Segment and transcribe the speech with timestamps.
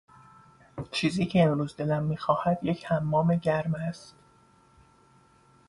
[0.91, 4.15] چیزی که امروز دلم میخواهد یک حمام گرم است.